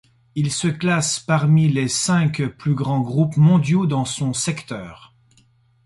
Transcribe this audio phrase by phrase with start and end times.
[0.33, 5.13] Il se classe parmi les cinq plus grands groupes mondiaux dans son secteur.